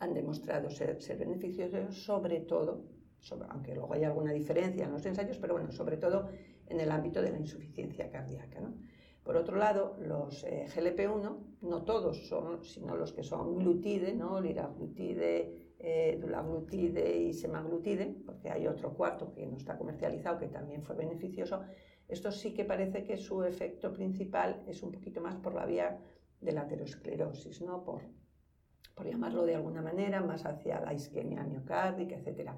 han 0.00 0.14
demostrado 0.14 0.70
ser, 0.70 1.00
ser 1.02 1.18
beneficiosos, 1.18 2.02
sobre 2.02 2.40
todo, 2.40 2.84
aunque 3.48 3.74
luego 3.74 3.92
hay 3.94 4.04
alguna 4.04 4.32
diferencia 4.32 4.84
en 4.84 4.92
los 4.92 5.04
ensayos, 5.04 5.38
pero 5.38 5.54
bueno, 5.54 5.70
sobre 5.72 5.96
todo 5.96 6.28
en 6.66 6.80
el 6.80 6.90
ámbito 6.90 7.20
de 7.20 7.32
la 7.32 7.38
insuficiencia 7.38 8.10
cardíaca. 8.10 8.60
Por 9.22 9.36
otro 9.36 9.56
lado, 9.56 9.96
los 10.00 10.42
eh, 10.44 10.66
GLP-1, 10.74 11.36
no 11.60 11.82
todos 11.82 12.28
son, 12.28 12.64
sino 12.64 12.96
los 12.96 13.12
que 13.12 13.22
son 13.22 13.56
glutide, 13.56 14.14
¿no? 14.14 14.40
liraglutide, 14.40 15.74
eh, 15.78 16.18
dulaglutide 16.20 17.18
y 17.24 17.34
semaglutide, 17.34 18.06
porque 18.24 18.48
hay 18.48 18.66
otro 18.66 18.94
cuarto 18.94 19.30
que 19.32 19.46
no 19.46 19.56
está 19.58 19.76
comercializado 19.76 20.38
que 20.38 20.48
también 20.48 20.82
fue 20.82 20.96
beneficioso, 20.96 21.60
esto 22.08 22.32
sí 22.32 22.54
que 22.54 22.64
parece 22.64 23.04
que 23.04 23.18
su 23.18 23.44
efecto 23.44 23.92
principal 23.92 24.62
es 24.66 24.82
un 24.82 24.92
poquito 24.92 25.20
más 25.20 25.36
por 25.36 25.54
la 25.54 25.66
vía 25.66 26.00
de 26.40 26.52
la 26.52 26.62
aterosclerosis, 26.62 27.60
¿no? 27.60 27.84
por, 27.84 28.02
por 28.94 29.06
llamarlo 29.06 29.44
de 29.44 29.56
alguna 29.56 29.82
manera, 29.82 30.22
más 30.22 30.46
hacia 30.46 30.80
la 30.80 30.94
isquemia 30.94 31.44
miocárdica, 31.44 32.16
etc. 32.16 32.50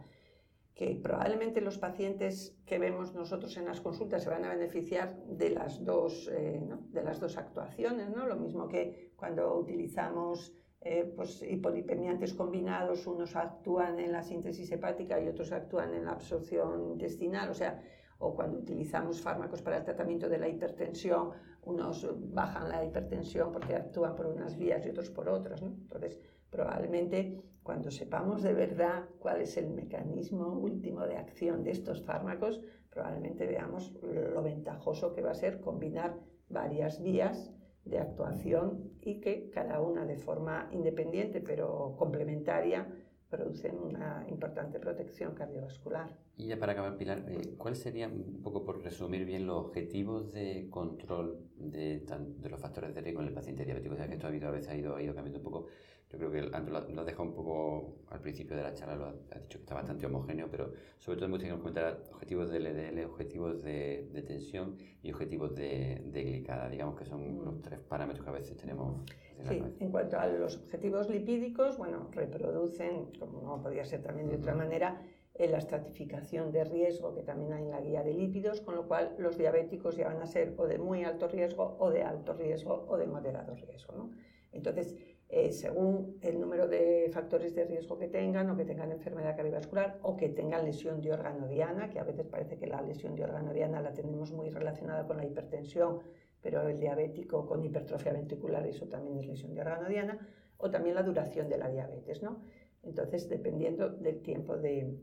Que 0.72 0.94
probablemente 1.02 1.60
los 1.60 1.78
pacientes 1.78 2.56
que 2.64 2.78
vemos 2.78 3.12
nosotros 3.12 3.56
en 3.56 3.64
las 3.64 3.80
consultas 3.80 4.22
se 4.22 4.30
van 4.30 4.44
a 4.44 4.54
beneficiar 4.54 5.16
de 5.26 5.50
las 5.50 5.84
dos, 5.84 6.30
eh, 6.32 6.62
de 6.90 7.02
las 7.02 7.18
dos 7.18 7.36
actuaciones, 7.36 8.08
¿no? 8.10 8.26
lo 8.26 8.36
mismo 8.36 8.68
que 8.68 9.12
cuando 9.16 9.58
utilizamos 9.58 10.54
eh, 10.82 11.12
pues, 11.14 11.42
hipolipemiantes 11.42 12.34
combinados, 12.34 13.06
unos 13.06 13.34
actúan 13.34 13.98
en 13.98 14.12
la 14.12 14.22
síntesis 14.22 14.70
hepática 14.70 15.20
y 15.20 15.28
otros 15.28 15.50
actúan 15.52 15.92
en 15.92 16.04
la 16.04 16.12
absorción 16.12 16.92
intestinal, 16.92 17.50
o 17.50 17.54
sea, 17.54 17.82
o 18.20 18.34
cuando 18.34 18.58
utilizamos 18.58 19.20
fármacos 19.20 19.62
para 19.62 19.78
el 19.78 19.84
tratamiento 19.84 20.28
de 20.28 20.38
la 20.38 20.48
hipertensión, 20.48 21.30
unos 21.62 22.06
bajan 22.32 22.68
la 22.68 22.84
hipertensión 22.84 23.50
porque 23.50 23.74
actúan 23.74 24.14
por 24.14 24.26
unas 24.26 24.56
vías 24.56 24.84
y 24.86 24.90
otros 24.90 25.10
por 25.10 25.28
otras. 25.28 25.62
Entonces, 25.62 26.20
probablemente 26.50 27.42
cuando 27.62 27.90
sepamos 27.90 28.42
de 28.42 28.52
verdad 28.52 29.04
cuál 29.18 29.40
es 29.40 29.56
el 29.56 29.70
mecanismo 29.70 30.48
último 30.48 31.06
de 31.06 31.16
acción 31.16 31.62
de 31.62 31.70
estos 31.70 32.02
fármacos, 32.02 32.60
probablemente 32.90 33.46
veamos 33.46 33.94
lo 34.02 34.42
ventajoso 34.42 35.12
que 35.12 35.22
va 35.22 35.30
a 35.30 35.34
ser 35.34 35.60
combinar 35.60 36.18
varias 36.48 37.02
vías 37.02 37.52
de 37.84 37.98
actuación 37.98 38.92
y 39.00 39.20
que 39.20 39.50
cada 39.50 39.80
una 39.80 40.04
de 40.04 40.16
forma 40.16 40.68
independiente 40.72 41.40
pero 41.40 41.94
complementaria 41.96 42.86
producen 43.30 43.78
una 43.78 44.26
importante 44.28 44.80
protección 44.80 45.34
cardiovascular. 45.34 46.10
Y 46.36 46.48
ya 46.48 46.58
para 46.58 46.72
acabar, 46.72 46.96
Pilar, 46.96 47.24
eh, 47.28 47.54
¿cuáles 47.56 47.80
serían, 47.80 48.12
un 48.12 48.42
poco 48.42 48.64
por 48.64 48.82
resumir 48.82 49.24
bien, 49.24 49.46
los 49.46 49.66
objetivos 49.66 50.32
de 50.32 50.68
control 50.68 51.38
de, 51.56 52.00
de 52.00 52.50
los 52.50 52.60
factores 52.60 52.94
de 52.94 53.00
riesgo 53.00 53.20
en 53.22 53.28
el 53.28 53.34
paciente 53.34 53.64
diabético? 53.64 53.94
O 53.94 53.96
sea, 53.96 54.08
que 54.08 54.14
esto 54.14 54.26
ha 54.26 54.30
habido, 54.30 54.48
a 54.48 54.50
veces 54.50 54.68
ha 54.68 54.76
ido, 54.76 54.96
ha 54.96 55.02
ido 55.02 55.14
cambiando 55.14 55.38
un 55.38 55.44
poco. 55.44 55.66
Yo 56.12 56.18
creo 56.18 56.30
que 56.32 56.56
antes 56.56 56.72
lo, 56.72 56.78
has 56.78 57.06
dejado 57.06 57.22
un 57.22 57.34
poco 57.34 57.98
al 58.08 58.20
principio 58.20 58.56
de 58.56 58.64
la 58.64 58.74
charla, 58.74 58.96
lo 58.96 59.06
has, 59.06 59.42
dicho 59.42 59.58
que 59.58 59.62
está 59.62 59.74
bastante 59.76 60.06
homogéneo, 60.06 60.48
pero 60.50 60.72
sobre 60.98 61.16
todo 61.16 61.26
hemos 61.26 61.38
tenido 61.38 61.56
que 61.56 61.62
comentar 61.62 62.02
objetivos 62.12 62.50
de 62.50 62.58
LDL, 62.58 63.04
objetivos 63.04 63.62
de, 63.62 64.08
de 64.12 64.22
tensión 64.22 64.76
y 65.02 65.12
objetivos 65.12 65.54
de, 65.54 66.02
de, 66.06 66.24
glicada, 66.24 66.68
digamos 66.68 66.98
que 66.98 67.04
son 67.04 67.38
mm. 67.38 67.44
los 67.44 67.62
tres 67.62 67.78
parámetros 67.80 68.24
que 68.24 68.30
a 68.30 68.32
veces 68.32 68.56
tenemos. 68.56 69.04
En, 69.38 69.46
sí, 69.46 69.62
en 69.78 69.90
cuanto 69.92 70.18
a 70.18 70.26
los 70.26 70.56
objetivos 70.56 71.08
lipídicos, 71.08 71.78
bueno, 71.78 72.08
reproducen, 72.10 73.12
como 73.18 73.40
no 73.42 73.62
podía 73.62 73.84
ser 73.84 74.02
también 74.02 74.28
de 74.28 74.36
otra 74.36 74.54
manera, 74.54 75.00
en 75.34 75.52
la 75.52 75.58
estratificación 75.58 76.50
de 76.50 76.64
riesgo 76.64 77.14
que 77.14 77.22
también 77.22 77.52
hay 77.52 77.62
en 77.62 77.70
la 77.70 77.80
guía 77.80 78.02
de 78.02 78.14
lípidos, 78.14 78.60
con 78.60 78.74
lo 78.74 78.88
cual 78.88 79.14
los 79.18 79.38
diabéticos 79.38 79.96
ya 79.96 80.08
van 80.08 80.20
a 80.20 80.26
ser 80.26 80.54
o 80.58 80.66
de 80.66 80.76
muy 80.78 81.04
alto 81.04 81.28
riesgo 81.28 81.76
o 81.78 81.90
de 81.90 82.02
alto 82.02 82.34
riesgo 82.34 82.84
o 82.88 82.98
de 82.98 83.06
moderado 83.06 83.54
riesgo. 83.54 83.94
¿no? 83.94 84.10
Entonces, 84.52 84.96
eh, 85.32 85.52
según 85.52 86.18
el 86.22 86.40
número 86.40 86.66
de 86.66 87.08
factores 87.12 87.54
de 87.54 87.64
riesgo 87.64 87.96
que 87.96 88.08
tengan 88.08 88.50
o 88.50 88.56
que 88.56 88.64
tengan 88.64 88.90
enfermedad 88.90 89.36
cardiovascular 89.36 90.00
o 90.02 90.16
que 90.16 90.28
tengan 90.28 90.64
lesión 90.64 91.00
de 91.00 91.12
órgano 91.12 91.46
diana, 91.46 91.88
que 91.88 92.00
a 92.00 92.04
veces 92.04 92.26
parece 92.26 92.58
que 92.58 92.66
la 92.66 92.82
lesión 92.82 93.14
de 93.14 93.22
órgano 93.22 93.52
diana 93.52 93.80
la 93.80 93.94
tenemos 93.94 94.32
muy 94.32 94.50
relacionada 94.50 95.06
con 95.06 95.18
la 95.18 95.24
hipertensión, 95.24 96.00
pero 96.40 96.66
el 96.66 96.80
diabético 96.80 97.46
con 97.46 97.62
hipertrofia 97.64 98.12
ventricular, 98.12 98.66
eso 98.66 98.88
también 98.88 99.18
es 99.18 99.26
lesión 99.28 99.54
de 99.54 99.60
órgano 99.60 99.88
diana, 99.88 100.18
o 100.56 100.68
también 100.68 100.96
la 100.96 101.04
duración 101.04 101.48
de 101.48 101.58
la 101.58 101.68
diabetes. 101.68 102.24
¿no? 102.24 102.42
Entonces, 102.82 103.28
dependiendo 103.28 103.88
del 103.88 104.22
tiempo 104.22 104.56
de, 104.56 104.98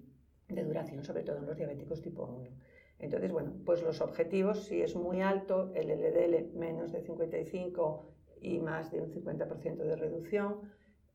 de 0.49 0.63
duración, 0.65 1.05
sobre 1.05 1.23
todo 1.23 1.37
en 1.37 1.45
los 1.45 1.55
diabéticos 1.55 2.01
tipo 2.01 2.25
1. 2.25 2.49
Entonces, 2.99 3.31
bueno, 3.31 3.53
pues 3.65 3.81
los 3.81 4.01
objetivos, 4.01 4.65
si 4.65 4.81
es 4.81 4.93
muy 4.93 5.21
alto, 5.21 5.71
el 5.73 5.87
LDL 5.87 6.51
menos 6.57 6.91
de 6.91 6.99
55 6.99 8.16
y 8.41 8.59
más 8.59 8.91
de 8.91 9.01
un 9.01 9.09
50% 9.09 9.77
de 9.77 9.95
reducción, 9.95 10.61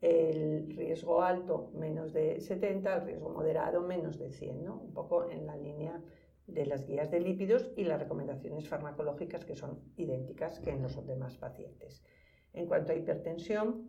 el 0.01 0.75
riesgo 0.77 1.23
alto 1.23 1.71
menos 1.75 2.13
de 2.13 2.41
70, 2.41 2.97
el 2.97 3.05
riesgo 3.07 3.31
moderado 3.31 3.83
menos 3.83 4.19
de 4.19 4.31
100, 4.31 4.65
¿no? 4.65 4.81
un 4.81 4.93
poco 4.93 5.31
en 5.31 5.47
la 5.47 5.57
línea 5.57 6.03
de 6.47 6.67
las 6.67 6.87
guías 6.87 7.11
de 7.11 7.21
lípidos 7.21 7.71
y 7.77 7.85
las 7.85 8.01
recomendaciones 8.01 8.69
farmacológicas 8.69 9.45
que 9.45 9.55
son 9.55 9.81
idénticas 9.97 10.59
que 10.59 10.71
en 10.71 10.83
los 10.83 11.07
demás 11.07 11.37
pacientes. 11.37 12.03
En 12.53 12.67
cuanto 12.67 12.93
a 12.93 12.97
hipertensión, 12.97 13.89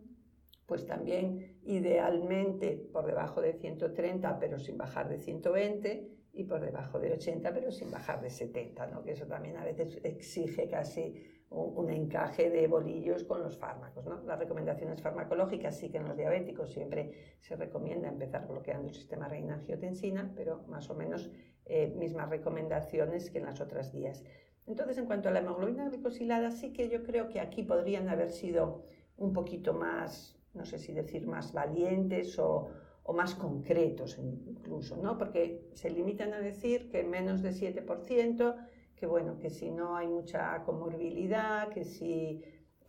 pues 0.66 0.86
también 0.86 1.58
idealmente 1.64 2.76
por 2.92 3.06
debajo 3.06 3.40
de 3.40 3.54
130 3.54 4.38
pero 4.38 4.58
sin 4.58 4.78
bajar 4.78 5.08
de 5.08 5.18
120 5.18 6.10
y 6.32 6.44
por 6.44 6.60
debajo 6.60 6.98
de 6.98 7.12
80 7.12 7.52
pero 7.52 7.70
sin 7.70 7.90
bajar 7.90 8.22
de 8.22 8.30
70, 8.30 8.86
¿no? 8.86 9.02
que 9.02 9.12
eso 9.12 9.26
también 9.26 9.56
a 9.56 9.64
veces 9.64 10.00
exige 10.04 10.68
casi 10.68 11.14
un, 11.54 11.90
encaje 11.90 12.50
de 12.50 12.66
bolillos 12.66 13.24
con 13.24 13.42
los 13.42 13.56
fármacos. 13.56 14.04
¿no? 14.06 14.22
Las 14.22 14.38
recomendaciones 14.38 15.00
farmacológicas 15.00 15.76
sí 15.76 15.90
que 15.90 15.98
en 15.98 16.08
los 16.08 16.16
diabéticos 16.16 16.72
siempre 16.72 17.12
se 17.40 17.56
recomienda 17.56 18.08
empezar 18.08 18.46
bloqueando 18.46 18.88
el 18.88 18.94
sistema 18.94 19.28
reina-angiotensina, 19.28 20.32
pero 20.34 20.62
más 20.68 20.90
o 20.90 20.94
menos 20.94 21.30
eh, 21.66 21.94
mismas 21.96 22.28
recomendaciones 22.28 23.30
que 23.30 23.38
en 23.38 23.46
las 23.46 23.60
otras 23.60 23.92
guías. 23.92 24.24
Entonces, 24.66 24.98
en 24.98 25.06
cuanto 25.06 25.28
a 25.28 25.32
la 25.32 25.40
hemoglobina 25.40 25.88
glicosilada, 25.88 26.50
sí 26.50 26.72
que 26.72 26.88
yo 26.88 27.02
creo 27.02 27.28
que 27.28 27.40
aquí 27.40 27.62
podrían 27.62 28.08
haber 28.08 28.30
sido 28.30 28.84
un 29.16 29.32
poquito 29.32 29.74
más 29.74 30.34
no 30.54 30.64
sé 30.64 30.78
si 30.78 30.92
decir 30.92 31.26
más 31.26 31.52
valientes 31.52 32.38
o, 32.38 32.70
más 33.14 33.34
concretos 33.34 34.18
incluso, 34.18 34.96
¿no? 34.96 35.18
Porque 35.18 35.68
se 35.74 35.90
limitan 35.90 36.32
a 36.32 36.38
decir 36.38 36.88
que 36.88 37.02
menos 37.02 37.42
de 37.42 37.50
7%, 37.50 38.56
que 38.96 39.06
bueno, 39.06 39.38
que 39.38 39.50
si 39.50 39.70
no 39.70 39.96
hay 39.96 40.06
mucha 40.06 40.62
comorbilidad, 40.64 41.68
que 41.68 41.84
si 41.84 42.42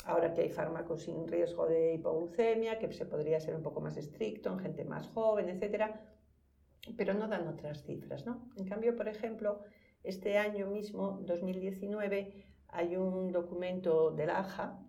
ahora 0.05 0.33
que 0.33 0.41
hay 0.41 0.50
fármacos 0.50 1.03
sin 1.03 1.27
riesgo 1.27 1.65
de 1.67 1.95
hipoglucemia, 1.95 2.77
que 2.77 2.91
se 2.91 3.05
podría 3.05 3.39
ser 3.39 3.55
un 3.55 3.63
poco 3.63 3.81
más 3.81 3.97
estricto 3.97 4.51
en 4.51 4.59
gente 4.59 4.85
más 4.85 5.07
joven, 5.09 5.50
etcétera, 5.50 6.01
pero 6.97 7.13
no 7.13 7.27
dan 7.27 7.47
otras 7.47 7.83
cifras, 7.83 8.25
¿no? 8.25 8.50
En 8.57 8.65
cambio, 8.65 8.95
por 8.95 9.07
ejemplo, 9.07 9.62
este 10.03 10.38
año 10.38 10.67
mismo, 10.67 11.19
2019, 11.24 12.45
hay 12.67 12.95
un 12.95 13.31
documento 13.31 14.12
de 14.12 14.27
la 14.27 14.39
AJA, 14.39 14.79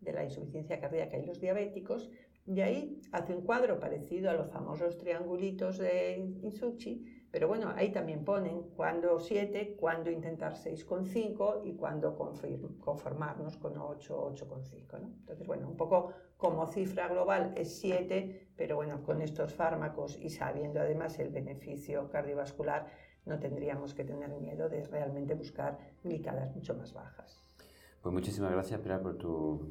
de 0.00 0.12
la 0.12 0.24
insuficiencia 0.24 0.78
cardíaca 0.78 1.16
y 1.16 1.24
los 1.24 1.40
diabéticos, 1.40 2.10
y 2.44 2.60
ahí 2.60 3.00
hace 3.12 3.34
un 3.34 3.42
cuadro 3.42 3.80
parecido 3.80 4.30
a 4.30 4.34
los 4.34 4.50
famosos 4.50 4.98
triangulitos 4.98 5.78
de 5.78 6.16
Insucci, 6.42 7.15
Pero 7.30 7.48
bueno, 7.48 7.72
ahí 7.76 7.92
también 7.92 8.24
ponen 8.24 8.62
cuándo 8.76 9.18
7, 9.20 9.76
cuándo 9.78 10.10
intentar 10.10 10.54
6,5 10.54 11.62
y 11.64 11.74
cuándo 11.74 12.16
conformarnos 12.80 13.56
con 13.56 13.76
8, 13.78 14.32
8,5. 14.34 15.00
¿no? 15.00 15.06
Entonces, 15.20 15.46
bueno, 15.46 15.68
un 15.68 15.76
poco 15.76 16.12
como 16.36 16.66
cifra 16.66 17.08
global 17.08 17.52
es 17.56 17.78
7, 17.78 18.52
pero 18.56 18.76
bueno, 18.76 19.02
con 19.02 19.22
estos 19.22 19.54
fármacos 19.54 20.18
y 20.18 20.30
sabiendo 20.30 20.80
además 20.80 21.18
el 21.18 21.30
beneficio 21.30 22.08
cardiovascular, 22.10 22.86
no 23.24 23.38
tendríamos 23.38 23.92
que 23.94 24.04
tener 24.04 24.30
miedo 24.30 24.68
de 24.68 24.84
realmente 24.84 25.34
buscar 25.34 25.78
glicadas 26.02 26.54
mucho 26.54 26.74
más 26.74 26.92
bajas. 26.92 27.45
Pues 28.02 28.12
muchísimas 28.12 28.52
gracias, 28.52 28.80
Pilar, 28.80 29.02
por, 29.02 29.16
tu, 29.16 29.68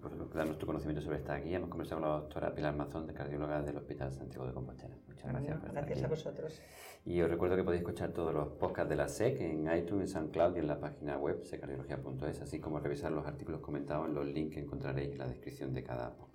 por 0.00 0.34
darnos 0.34 0.58
tu 0.58 0.66
conocimiento 0.66 1.00
sobre 1.00 1.18
esta 1.18 1.36
guía. 1.36 1.56
Hemos 1.56 1.70
conversado 1.70 2.00
con 2.00 2.10
la 2.10 2.16
doctora 2.16 2.54
Pilar 2.54 2.76
Mazón, 2.76 3.06
de 3.06 3.14
cardióloga 3.14 3.62
del 3.62 3.78
Hospital 3.78 4.12
Santiago 4.12 4.46
de 4.46 4.52
Compostela. 4.52 4.94
Muchas 5.08 5.26
gracias. 5.26 5.62
gracias 5.72 6.02
a 6.02 6.08
vosotros. 6.08 6.60
Y 7.04 7.20
os 7.20 7.30
recuerdo 7.30 7.56
que 7.56 7.64
podéis 7.64 7.80
escuchar 7.80 8.10
todos 8.12 8.32
los 8.34 8.48
podcasts 8.48 8.90
de 8.90 8.96
la 8.96 9.08
SEC 9.08 9.40
en 9.40 9.74
iTunes, 9.74 10.02
en 10.02 10.08
SoundCloud 10.08 10.56
y 10.56 10.58
en 10.58 10.66
la 10.66 10.78
página 10.78 11.16
web 11.16 11.42
secardiología.es, 11.44 12.42
así 12.42 12.60
como 12.60 12.78
revisar 12.78 13.10
los 13.10 13.26
artículos 13.26 13.60
comentados 13.60 14.06
en 14.06 14.14
los 14.14 14.26
links 14.26 14.54
que 14.54 14.60
encontraréis 14.60 15.12
en 15.12 15.18
la 15.18 15.26
descripción 15.26 15.72
de 15.72 15.82
cada 15.82 16.14
podcast. 16.14 16.31